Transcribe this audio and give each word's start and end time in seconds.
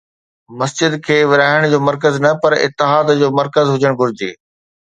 مسجد 0.59 0.93
کي 1.07 1.17
ورهائڻ 1.33 1.61
جو 1.75 1.79
مرڪز 1.89 2.13
نه 2.25 2.31
پر 2.41 2.51
اتحاد 2.65 3.07
جو 3.23 3.27
مرڪز 3.37 3.65
هجڻ 3.77 3.91
گهرجي. 4.03 4.31